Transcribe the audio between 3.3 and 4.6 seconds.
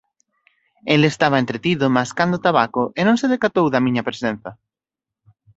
decatou da miña presenza.